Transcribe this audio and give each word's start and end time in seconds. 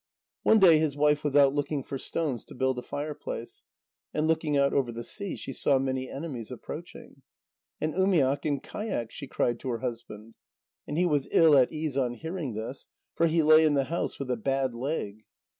One 0.41 0.57
day 0.57 0.79
his 0.79 0.97
wife 0.97 1.23
was 1.23 1.35
out 1.35 1.53
looking 1.53 1.83
for 1.83 1.99
stones 1.99 2.43
to 2.45 2.55
build 2.55 2.79
a 2.79 2.81
fireplace, 2.81 3.61
and 4.15 4.27
looking 4.27 4.57
out 4.57 4.73
over 4.73 4.91
the 4.91 5.03
sea, 5.03 5.35
she 5.35 5.53
saw 5.53 5.77
many 5.77 6.09
enemies 6.09 6.49
approaching. 6.49 7.21
"An 7.79 7.93
umiak 7.93 8.43
and 8.43 8.63
kayaks," 8.63 9.13
she 9.13 9.27
cried 9.27 9.59
to 9.59 9.69
her 9.69 9.77
husband. 9.81 10.33
And 10.87 10.97
he 10.97 11.05
was 11.05 11.27
ill 11.31 11.55
at 11.55 11.71
ease 11.71 11.97
on 11.97 12.15
hearing 12.15 12.55
this, 12.55 12.87
for 13.13 13.27
he 13.27 13.43
lay 13.43 13.63
in 13.63 13.75
the 13.75 13.83
house 13.93 14.17
with 14.17 14.31
a 14.31 14.37
bad 14.37 14.73
leg. 14.73 15.23